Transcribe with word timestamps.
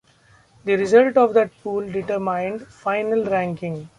The 0.65 0.77
results 0.77 1.15
of 1.17 1.35
that 1.35 1.51
pool 1.61 1.81
determined 1.81 2.65
final 2.65 3.23
ranking. 3.25 3.87